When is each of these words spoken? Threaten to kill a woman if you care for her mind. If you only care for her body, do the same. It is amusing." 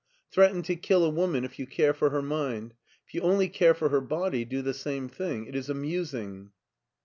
Threaten 0.31 0.63
to 0.63 0.75
kill 0.75 1.03
a 1.05 1.11
woman 1.11 1.45
if 1.45 1.59
you 1.59 1.67
care 1.67 1.93
for 1.93 2.09
her 2.09 2.23
mind. 2.23 2.73
If 3.05 3.13
you 3.13 3.21
only 3.21 3.47
care 3.47 3.75
for 3.75 3.89
her 3.89 4.01
body, 4.01 4.45
do 4.45 4.63
the 4.63 4.73
same. 4.73 5.11
It 5.47 5.55
is 5.55 5.69
amusing." 5.69 6.49